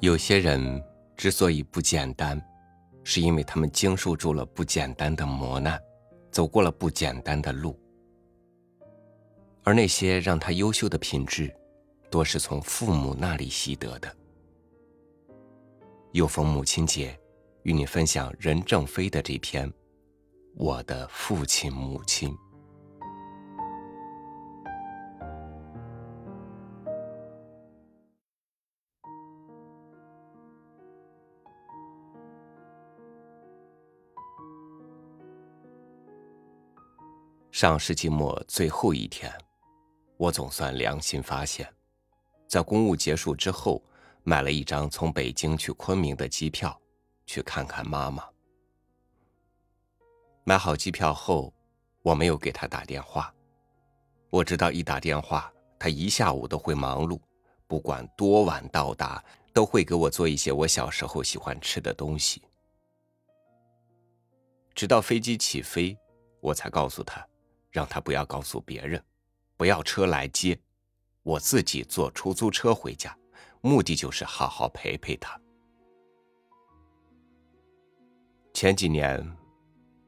[0.00, 0.82] 有些人
[1.14, 2.40] 之所以不简单，
[3.04, 5.78] 是因为他们经受住了不简单的磨难，
[6.30, 7.78] 走过了不简单的路。
[9.62, 11.54] 而那些让他优秀的品质，
[12.10, 14.10] 多是从父母那里习得的。
[16.12, 17.14] 又逢母亲节，
[17.64, 19.68] 与你分享任正非的这篇
[20.56, 22.30] 《我的父亲母亲》。
[37.60, 39.30] 上世纪末最后一天，
[40.16, 41.70] 我总算良心发现，
[42.48, 43.84] 在公务结束之后，
[44.22, 46.80] 买了一张从北京去昆明的机票，
[47.26, 48.26] 去看看妈妈。
[50.44, 51.52] 买好机票后，
[52.00, 53.30] 我没有给她打电话，
[54.30, 57.20] 我知道一打电话，她一下午都会忙碌，
[57.66, 62.42] 不管多晚到达，都会给我做一些我小时候喜欢吃的东西。
[64.74, 65.94] 直到飞机起飞，
[66.40, 67.22] 我才告诉她。
[67.70, 69.02] 让他不要告诉别人，
[69.56, 70.58] 不要车来接，
[71.22, 73.16] 我自己坐出租车回家，
[73.60, 75.40] 目的就是好好陪陪他。
[78.52, 79.24] 前几年，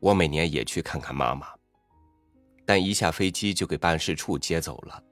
[0.00, 1.46] 我每年也去看看妈妈，
[2.66, 5.02] 但一下飞机就给办事处接走了，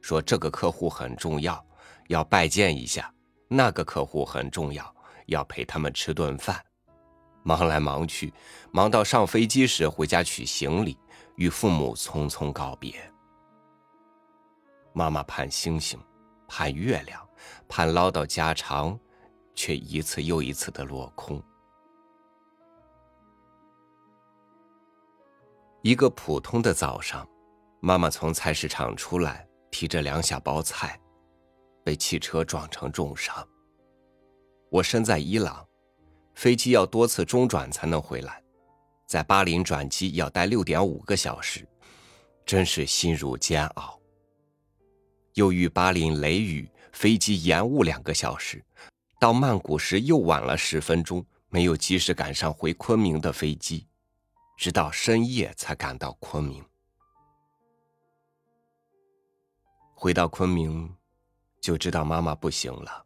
[0.00, 1.64] 说这个客户很重要，
[2.08, 3.04] 要拜见一下；
[3.48, 4.94] 那个客户很重要，
[5.26, 6.64] 要陪他们吃顿饭。
[7.42, 8.32] 忙来忙去，
[8.70, 10.98] 忙到上飞机时回家取行李。
[11.40, 12.94] 与父母匆匆告别，
[14.92, 15.98] 妈妈盼星星，
[16.46, 17.26] 盼月亮，
[17.66, 19.00] 盼唠叨家常，
[19.54, 21.42] 却一次又一次的落空。
[25.80, 27.26] 一个普通的早上，
[27.80, 31.00] 妈妈从菜市场出来，提着两小包菜，
[31.82, 33.34] 被汽车撞成重伤。
[34.68, 35.66] 我身在伊朗，
[36.34, 38.39] 飞机要多次中转才能回来。
[39.10, 41.66] 在巴林转机要待六点五个小时，
[42.46, 44.00] 真是心如煎熬。
[45.34, 48.64] 又遇巴林雷雨，飞机延误两个小时，
[49.18, 53.84] 到曼谷时又晚了十分钟，没有及时赶上回昆明的飞机，
[54.56, 56.64] 直到深夜才赶到昆明。
[59.92, 60.88] 回到昆明，
[61.60, 63.04] 就知道妈妈不行了，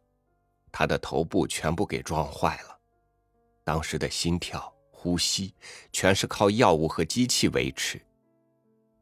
[0.71, 2.79] 她的头部全部给撞坏了，
[3.63, 4.71] 当时的心跳。
[5.05, 5.53] 呼吸
[5.91, 8.01] 全是靠药物和机器维持。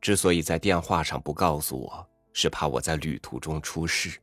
[0.01, 4.19] 之所以在电话上不告诉我，是怕我在旅途中出事。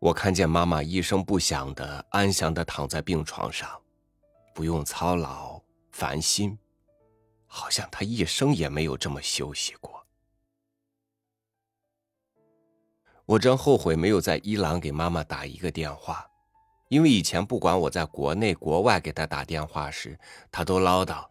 [0.00, 3.80] 我看见妈妈一声不响的安详的躺在病床上，
[4.52, 5.62] 不用操劳
[5.92, 6.58] 烦心，
[7.46, 10.04] 好像她一生也没有这么休息过。
[13.26, 16.28] 我真后悔没有在伊朗给妈妈打一个电话。
[16.92, 20.18] 因为以前不管我在国内国外给他打电话时，
[20.50, 21.24] 他都唠叨：“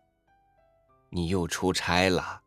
[1.12, 2.42] 你又出差了，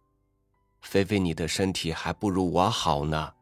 [0.80, 3.32] 菲菲，你的身体还不如我好呢。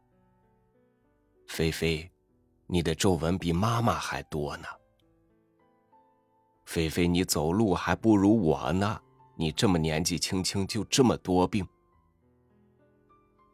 [1.47, 2.11] 菲菲，
[2.67, 4.69] 你的皱纹比妈妈还多呢。
[6.67, 9.01] 菲菲，你走路还不如我呢，
[9.37, 11.67] 你这么年纪轻轻就这么多病。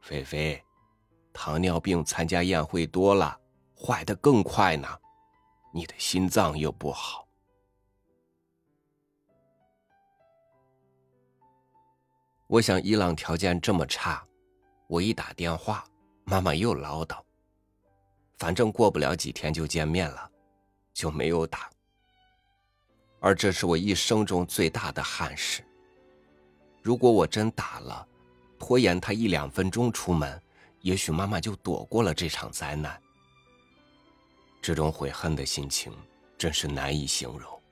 [0.03, 0.61] 菲菲，
[1.33, 3.39] 糖尿病参加宴会多了，
[3.81, 4.89] 坏的更快呢。”
[5.73, 7.27] 你的心脏又不好。
[12.47, 14.27] 我想伊朗条件这么差，
[14.87, 15.85] 我一打电话，
[16.25, 17.19] 妈妈又唠叨。
[18.39, 20.31] 反正过不了几天就见面了，
[20.95, 21.69] 就没有打。
[23.21, 25.63] 而这是我一生中最大的憾事。
[26.83, 28.09] 如果我真打了，
[28.59, 30.41] 拖延他一两分钟出门，
[30.81, 32.99] 也许妈妈就躲过了这场灾难。
[34.61, 35.93] 这种悔恨的心情
[36.37, 37.63] 真是难以形容。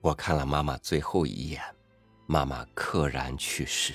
[0.00, 1.62] 我看了妈妈最后一眼，
[2.26, 3.94] 妈妈溘然去世。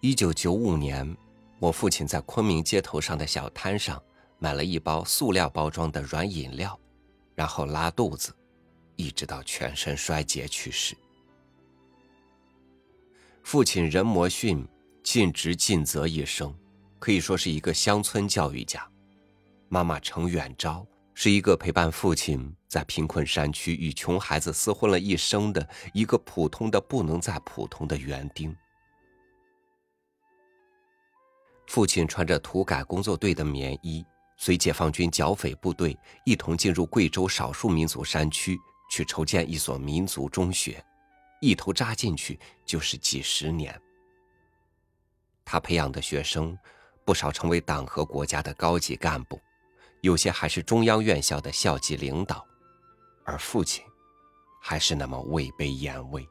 [0.00, 1.16] 一九九五年，
[1.58, 4.02] 我父亲在昆明街头上的小摊上
[4.38, 6.78] 买了一包塑料包装的软饮料，
[7.34, 8.34] 然后拉肚子，
[8.96, 10.96] 一直到全身衰竭去世。
[13.42, 14.66] 父亲任摩训
[15.02, 16.54] 尽职尽责一生，
[16.98, 18.88] 可以说是一个乡村教育家。
[19.68, 28.54] 妈妈程远昭是一个陪伴父亲在贫困山区与穷孩子厮混了一生的一个普通的不能再普通的园丁。
[31.66, 34.04] 父亲穿着土改工作队的棉衣，
[34.36, 38.58] 随解放军剿匪部队一同进入贵州少数民族山区，
[38.90, 40.84] 去筹建一所民族中学。
[41.42, 43.78] 一头扎进去就是几十年。
[45.44, 46.56] 他培养的学生，
[47.04, 49.40] 不少成为党和国家的高级干部，
[50.02, 52.46] 有些还是中央院校的校级领导，
[53.24, 53.84] 而父亲，
[54.60, 56.24] 还是那么位卑言微。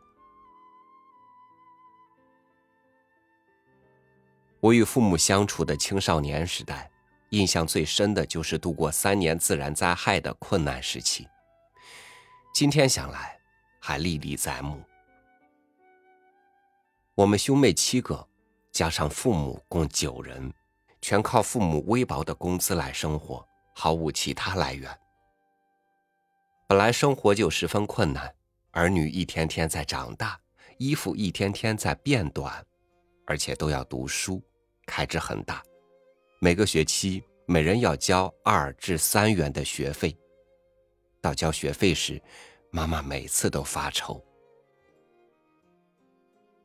[4.61, 6.89] 我与父母相处的青少年时代，
[7.31, 11.27] 印象最深的就是度过三年自然灾害的困难时期。
[12.53, 13.37] 今天想来，
[13.81, 14.81] 还历历在目。
[17.15, 18.27] 我们兄妹七个。
[18.71, 20.49] 加上父母共九人，
[21.01, 24.89] 全靠父母微薄的工资来生活，毫无其他来源。
[26.69, 28.33] 本来生活就十分困难，
[28.71, 30.39] 儿女一天天在长大，
[30.77, 32.65] 衣服一天天在变短，
[33.27, 34.41] 而且都要读书，
[34.85, 35.61] 开支很大。
[36.39, 40.17] 每个学期每人要交二至三元的学费，
[41.19, 42.21] 到交学费时，
[42.69, 44.23] 妈妈每次都发愁。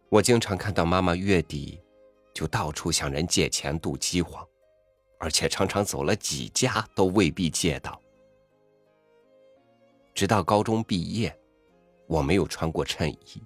[0.08, 1.80] 我经常看到妈妈月底。
[2.36, 4.46] 就到处向人借钱度饥荒，
[5.18, 7.98] 而且常常走了几家都未必借到。
[10.12, 11.34] 直到高中毕业，
[12.06, 13.42] 我没有穿过衬衣。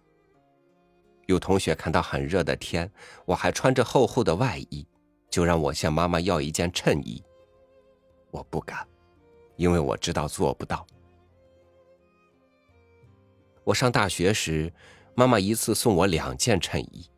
[1.26, 2.90] 有同学看到很热的天，
[3.24, 4.84] 我还穿着厚厚的外衣，
[5.30, 7.22] 就让我向妈妈要一件衬衣。
[8.32, 8.84] 我不敢，
[9.54, 10.84] 因为我知道做不到。
[13.62, 14.72] 我上大学时，
[15.14, 17.08] 妈妈一次送我两件衬衣。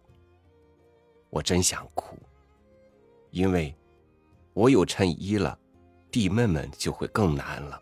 [1.31, 2.17] 我真想哭，
[3.31, 3.75] 因为，
[4.53, 5.59] 我有衬衣了，
[6.11, 7.81] 弟妹们就会更难了。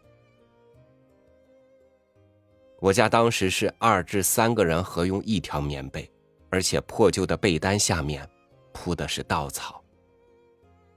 [2.79, 6.11] 我家当时是二至三个人合用一条棉被，
[6.49, 8.29] 而且破旧的被单下面
[8.73, 9.83] 铺的是稻草。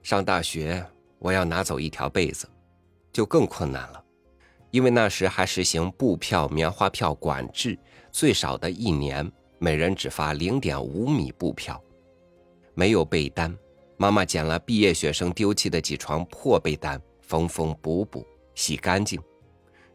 [0.02, 0.86] 上大学
[1.20, 2.48] 我要拿走一条被子，
[3.12, 4.04] 就更困难了，
[4.70, 7.78] 因为那时还实行布票、棉花票管制，
[8.14, 11.84] 最少的一年每人只发零点五米布票。
[12.76, 13.58] 没有被单，
[13.98, 18.24] 妈妈捡了毕业学生丢弃的几床破被单，缝缝补补，
[18.54, 19.20] 洗干净。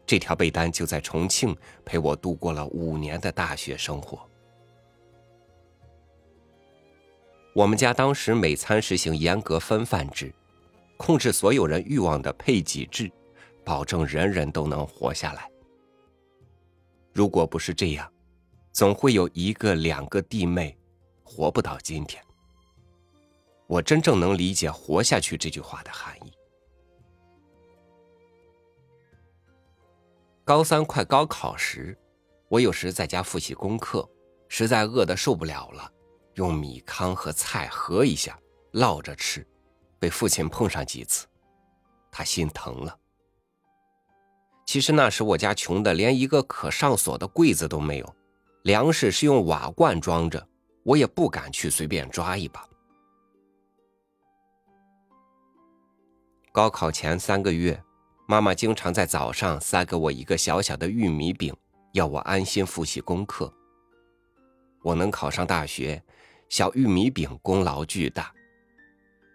[0.05, 1.55] 这条被单就在重庆
[1.85, 4.19] 陪我度过了五年的大学生活。
[7.53, 10.33] 我们家当时每餐实行严格分饭制，
[10.97, 13.09] 控制所有人欲望的配给制，
[13.63, 15.49] 保证人人都能活下来。
[17.13, 18.11] 如果不是这样，
[18.71, 20.77] 总会有一个两个弟妹
[21.23, 22.23] 活不到今天。
[23.67, 26.33] 我真正能理解“活下去”这句话的含义。
[30.43, 31.95] 高三快高考时，
[32.47, 34.09] 我有时在家复习功课，
[34.47, 35.91] 实在饿得受不了了，
[36.33, 38.39] 用米糠和菜合一下
[38.73, 39.45] 烙着吃，
[39.99, 41.27] 被父亲碰上几次，
[42.11, 42.97] 他心疼了。
[44.69, 48.15] 其实那时我家穷的连一个可上锁的柜子都没有，
[48.61, 50.47] 粮食是用瓦罐装着，
[50.83, 52.63] 我也不敢去随便抓一把。
[56.51, 57.81] 高考前三个月，
[58.27, 61.51] 妈妈经常在早上塞给我一个小小的玉米饼，
[61.93, 63.51] 要我安心复习功课。
[64.83, 65.99] 我能考上大学，
[66.47, 68.31] 小玉米饼功劳巨大。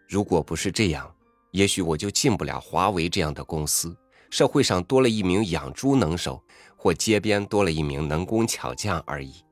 [0.09, 1.13] 如果不是这样，
[1.51, 3.97] 也许我就进不了华为这样的公司，
[4.35, 6.43] 社会上多了一名养猪能手，
[6.77, 9.45] 或街边多了一名能工巧匠而已。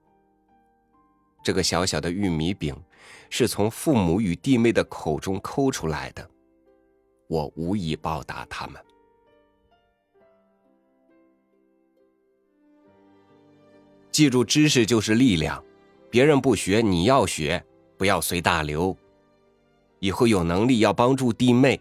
[1.41, 2.75] 这个小小的玉米饼，
[3.31, 6.29] 是从父母与弟妹的口中抠出来的。
[7.29, 8.85] 我无以报答他们。
[14.11, 15.62] 记住，知识就是力量，
[16.11, 17.65] 别人不学，你要学，
[17.97, 18.97] 不要随大流。
[20.01, 21.81] 以后有能力要帮助弟妹。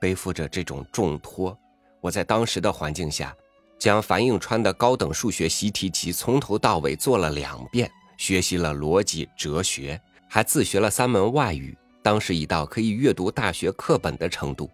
[0.00, 1.56] 背负着这种重托，
[2.00, 3.36] 我在当时的环境下，
[3.78, 11.76] 将樊应川的高等数学习题集从头到尾做了两遍，学习了逻辑、哲学，还自学了三门外语。
[12.02, 14.70] 当时已到可以阅读大学课本的程度，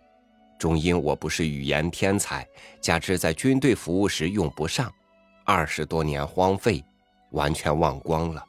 [0.60, 2.46] 终因我不是语言天才，
[2.80, 4.92] 加之在军队服务时用不上，
[5.44, 6.84] 二十多年荒废，
[7.32, 8.44] 完全忘光了。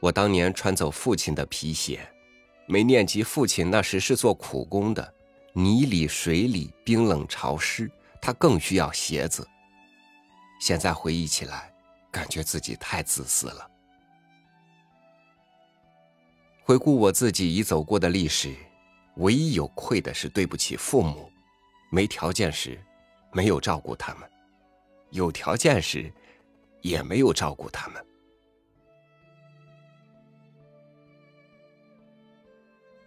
[0.00, 2.06] 我当年穿走父亲的皮鞋，
[2.68, 5.14] 没念及父亲那时是做苦工的，
[5.54, 9.48] 泥里水里冰冷潮湿，他更需要鞋子。
[10.60, 11.72] 现在回忆起来，
[12.10, 13.70] 感觉自己太自私了。
[16.62, 18.54] 回顾我自己已走过的历史，
[19.16, 21.32] 唯一有愧的是对不起父母。
[21.90, 22.78] 没条件时，
[23.32, 24.28] 没有照顾他们；
[25.08, 26.12] 有条件时，
[26.82, 28.04] 也没有照顾他们。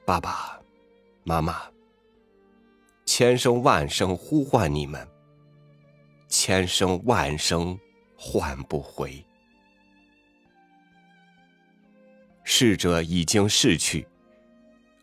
[0.04, 0.60] 爸爸
[1.24, 1.62] 妈妈，
[3.06, 5.08] 千声万声呼唤你们，
[6.28, 7.80] 千声万声
[8.18, 9.24] 唤不回。
[12.44, 14.06] 逝者已经逝去，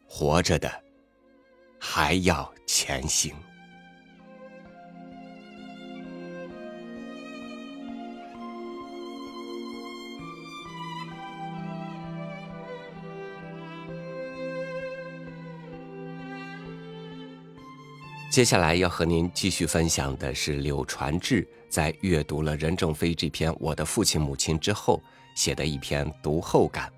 [0.06, 0.70] 活着的
[1.78, 3.34] 还要前行。
[18.30, 25.02] 接下来要和您继续分享的是柳传志在阅读了任正非这篇《我的父亲母亲》之后
[25.34, 26.92] 写的一篇读后感。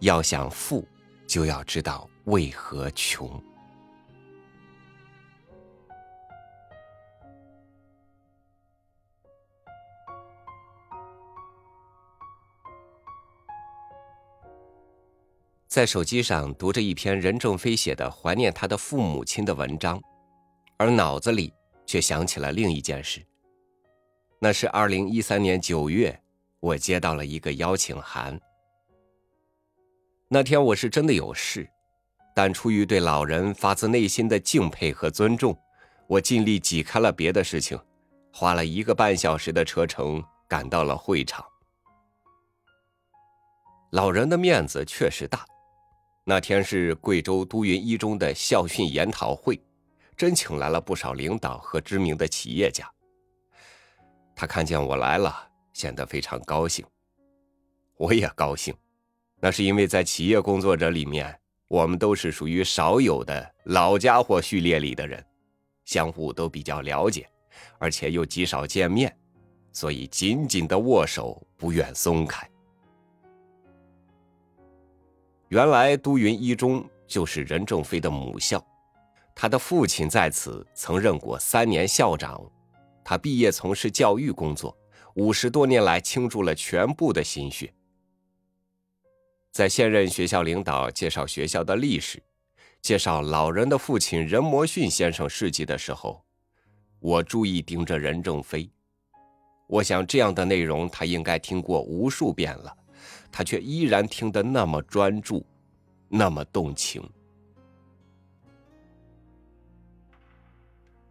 [0.00, 0.86] 要想富，
[1.26, 3.42] 就要知道为何穷。
[15.72, 19.98] 在手机上读着一篇任正非写的怀念他的父母亲的文章，
[20.76, 21.50] 而脑子里
[21.86, 23.24] 却想起了另一件事。
[24.38, 26.22] 那是二零一三年九月，
[26.60, 28.38] 我接到了一个邀请函。
[30.28, 31.66] 那天我是真的有事，
[32.34, 35.58] 但出于对老人发自内心的敬佩和尊重，
[36.06, 37.80] 我尽力挤开了别的事情，
[38.30, 41.42] 花了一个半小时的车程赶到了会场。
[43.92, 45.46] 老人的面子确实大。
[46.24, 49.60] 那天是贵州都匀一中的校训研讨会，
[50.16, 52.88] 真请来了不少领导和知名的企业家。
[54.36, 56.84] 他看见我来了，显得非常高兴。
[57.96, 58.72] 我也高兴，
[59.40, 61.36] 那是因为在企业工作者里面，
[61.66, 65.24] 我们都是属于少有的老家伙序列里的人，
[65.84, 67.28] 相互都比较了解，
[67.78, 69.12] 而且又极少见面，
[69.72, 72.48] 所以紧紧的握手，不愿松开。
[75.52, 78.64] 原来都匀一中就是任正非的母校，
[79.34, 82.42] 他的父亲在此曾任过三年校长，
[83.04, 84.74] 他毕业从事教育工作，
[85.16, 87.70] 五十多年来倾注了全部的心血。
[89.50, 92.22] 在现任学校领导介绍学校的历史，
[92.80, 96.24] 介绍老人的父亲任摩逊先生事迹的时候，
[96.98, 98.70] 我注意盯着任正非，
[99.68, 102.74] 我想这样的内容他应该听过无数遍了。
[103.32, 105.44] 他却依然听得那么专注，
[106.08, 107.02] 那么动情。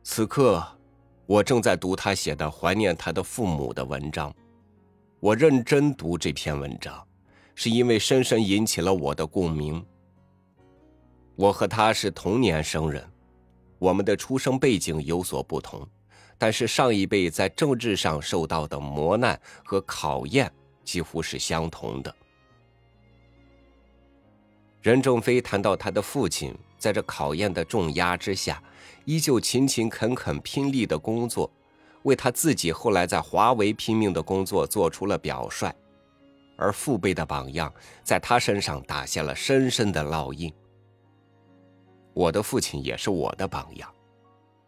[0.03, 0.63] 此刻，
[1.25, 4.33] 我正在读他写的怀念他的父母的文章。
[5.19, 7.05] 我认真读这篇文章，
[7.55, 9.83] 是因为深深引起了我的共鸣。
[11.35, 13.07] 我和他是同年生人，
[13.79, 15.87] 我们的出生背景有所不同，
[16.37, 20.51] 但是上一辈在政治上受到的磨难和考验。
[20.83, 22.15] 几乎是相同的。
[24.81, 28.61] 任正非谈到他的父亲在这考验的重压之下，
[29.05, 31.51] 依旧勤勤恳恳、拼力的工作，
[32.03, 35.71] 为他自己后来在华为拼命的工作做出了表率，
[36.57, 37.71] 而父辈的榜样
[38.03, 40.51] 在他身上打下了深深的烙印。
[42.13, 43.93] 我的父亲也是我的榜样，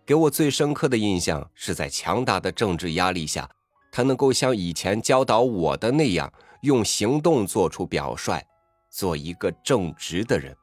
[0.05, 3.49] 给我最深刻的印象是在强大的政治压力下。
[3.95, 8.43] 他能够像以前教导我的那样，用行动做出表率，
[8.89, 10.57] 做一个正直的人。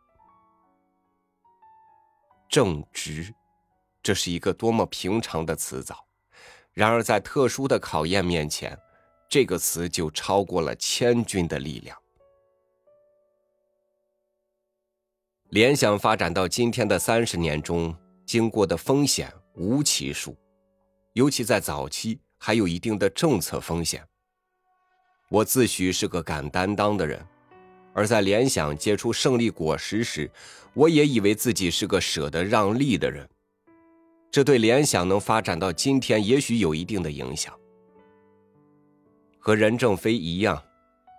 [2.48, 3.32] 正直，
[4.02, 6.04] 这是一个多么平常的词藻，
[6.72, 8.76] 然而在特殊的考验面前，
[9.28, 11.96] 这个词就超过了千钧的力量。
[15.50, 17.96] 联想发展到今天的三十年中，
[18.26, 20.36] 经过的风险无其数，
[21.12, 22.18] 尤其在早期。
[22.42, 24.02] 还有一定的政策风险。
[25.28, 27.24] 我自诩是个敢担当的人，
[27.92, 30.28] 而在联想结出胜利果实时，
[30.72, 33.28] 我也以为自己是个舍得让利的人。
[34.30, 37.54] 这对联想能发展到今天，也许有一定的影响。
[39.38, 40.60] 和任正非一样，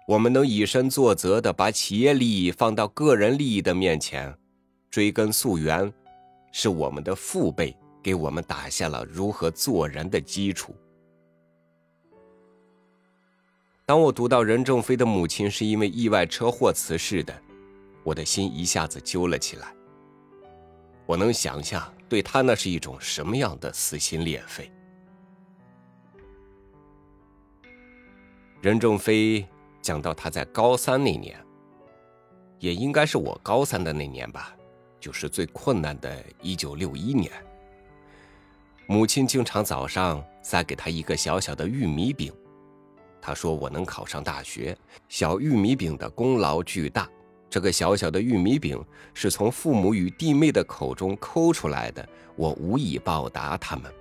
[0.08, 4.36] 我们能以身作则的把企业利益放到个人利益的面前，
[4.90, 5.92] 追根溯源，
[6.52, 10.76] 是我们的父辈给我们打下了如何做人的基础。
[13.92, 17.38] 当我读到任正非的母亲是因为意外车祸辞世的，
[18.06, 19.76] 我的心一下子揪了起来。
[21.06, 24.72] 我能想象对他那是一种什么样的撕心裂肺。
[28.62, 29.46] 任正非
[29.82, 31.38] 讲到他在高三那年，
[32.60, 34.56] 也应该是我高三的那年吧，
[35.02, 37.30] 就是最困难的一九六一年。
[38.88, 42.32] 母亲经常早上塞给他一个小小的玉米饼。
[43.22, 44.76] 他说：“我能考上大学，
[45.08, 47.08] 小玉米饼的功劳巨大。
[47.50, 53.94] 这个小小的玉米饼是从父母与弟妹的口中抠出来的，我无以报答他们。”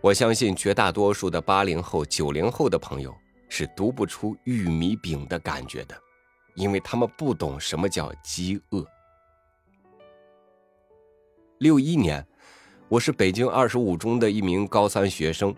[0.00, 3.12] 我相信绝大多数的八零后、九零后的朋友
[3.48, 6.00] 是读不出玉米饼的感觉的，
[6.54, 8.86] 因为他们不懂什么叫饥饿。
[11.58, 12.24] 六一年，
[12.88, 15.52] 我是北京二十五中的一名高三学生，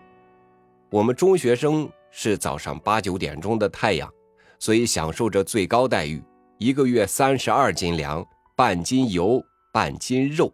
[0.91, 4.11] 我们中学生是早上八九点钟的太阳，
[4.57, 6.23] 所以享受着最高待遇，
[6.57, 9.39] 一个月三十二斤粮，半斤油，
[9.71, 10.51] 半斤肉。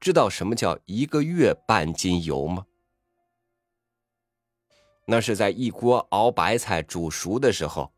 [0.00, 2.66] 知道什么叫一个月半斤油吗？
[5.04, 7.88] 那是在一锅熬白菜煮熟的时候，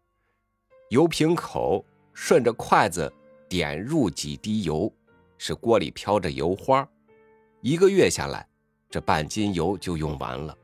[0.91, 3.11] 油瓶口顺着筷子
[3.49, 4.93] 点入几滴油，
[5.39, 6.87] 是锅里飘着油花。
[7.63, 8.47] 一个月下来，
[8.91, 10.55] 这半斤油就用完了。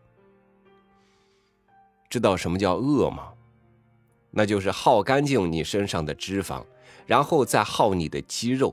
[2.15, 3.33] 知道什么叫饿吗？
[4.31, 6.65] 那就是耗干净你身上的脂肪，
[7.07, 8.73] 然后再耗你的肌肉。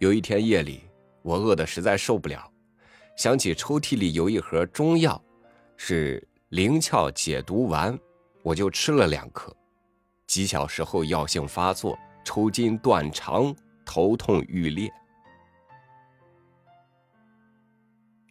[0.00, 0.80] 有一天夜里，
[1.22, 2.50] 我饿得实在受不了，
[3.16, 5.22] 想起抽屉里有一盒中药，
[5.76, 7.96] 是灵窍解毒丸，
[8.42, 9.54] 我就吃了两颗。
[10.26, 14.92] 几小时后，药性发作，抽筋断肠，头痛欲裂。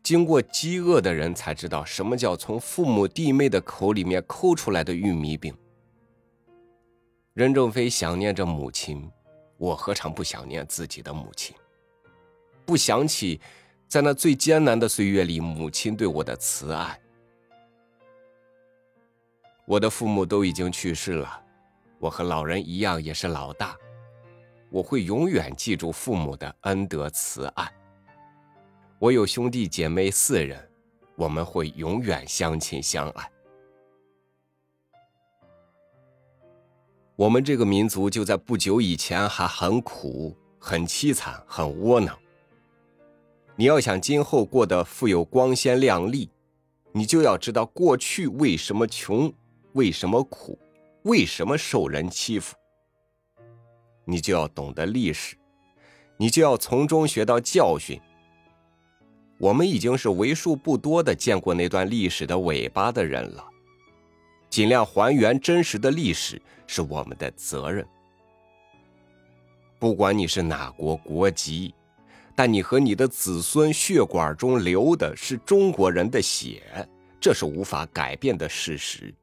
[0.06, 5.52] 经过饥饿的人才知道什么叫从父母弟妹的口里面抠出来的玉米饼。
[7.34, 9.12] 任正非想念着母亲。
[9.58, 11.56] 我何尝不想念自己的母亲？
[12.68, 13.42] 不想起，
[13.88, 17.02] 在那最艰难的岁月里，母亲对我的慈爱。
[19.66, 21.42] 我的父母都已经去世了，
[21.98, 23.76] 我和老人一样，也是老大。
[24.70, 27.75] 我会永远记住父母的恩德慈爱。
[28.98, 30.58] 我有兄弟姐妹四人，
[31.16, 33.30] 我们会永远相亲相爱。
[37.18, 42.18] 我们这个民族就在不久以前还很苦、很凄惨、很窝囊。
[43.58, 46.29] 你要想今后过得富有、光鲜亮丽，
[46.94, 49.31] 你就要知道过去为什么穷、
[49.74, 50.58] 为什么苦、
[51.03, 52.55] 为什么受人欺负。
[54.05, 55.36] 你就要懂得历史，
[56.16, 58.00] 你就要从中学到教训。
[59.38, 63.46] 我们已经是为数不多的见过那段历史的尾巴的人了。
[64.50, 67.86] 尽量还原真实的历史是我们的责任。
[69.78, 71.74] 不管你是哪国国籍，
[72.34, 76.88] 但你和你的子孙血管中流的是中国人的血，
[77.20, 79.14] 这是无法改变的事实。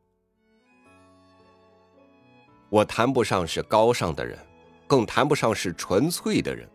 [2.68, 4.38] 我谈不上是高尚的人，
[4.86, 6.68] 更谈不上是纯粹的人，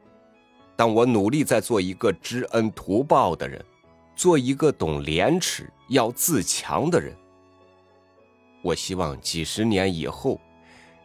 [0.78, 3.66] 但我努力在做一个知恩图报的人，
[4.16, 7.18] 做一个懂廉耻、要自强的人。
[8.62, 10.40] 我希望几十年以后，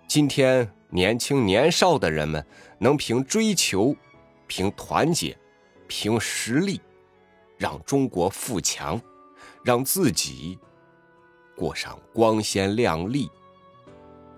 [0.06, 2.44] 今天年轻年少的人们
[2.78, 3.96] 能凭追求、
[4.46, 5.36] 凭团结、
[5.86, 6.80] 凭实力，
[7.56, 9.00] 让中国富强，
[9.64, 10.58] 让自己
[11.56, 13.30] 过上光鲜亮丽、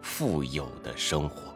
[0.00, 1.53] 富有的生活。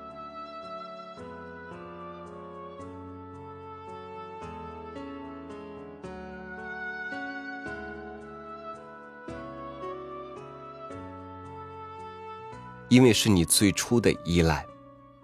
[12.89, 14.65] 因为是你最初的依赖，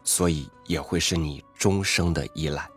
[0.03, 2.69] 所以也会是你终生的依赖。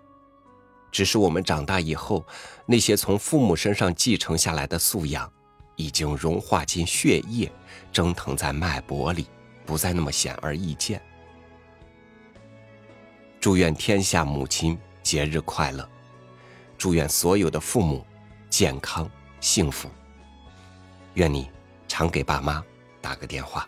[0.91, 2.25] 只是我们长大以后，
[2.65, 5.31] 那些从父母身上继承下来的素养，
[5.75, 7.51] 已经融化进血液，
[7.91, 9.27] 蒸腾在脉搏里，
[9.65, 11.01] 不再那么显而易见。
[13.39, 15.87] 祝愿天下母亲节日快乐，
[16.77, 18.05] 祝愿所有的父母
[18.49, 19.09] 健康
[19.41, 19.89] 幸福。
[21.15, 21.49] 愿你
[21.87, 22.63] 常给爸妈
[23.01, 23.67] 打个电话。